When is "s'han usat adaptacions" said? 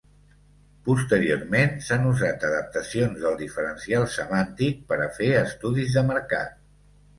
1.87-3.21